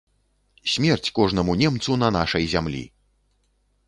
Смерць 0.75 1.11
кожнаму 1.19 1.53
немцу 1.63 1.97
на 2.05 2.09
нашай 2.17 2.43
зямлі! 2.55 2.81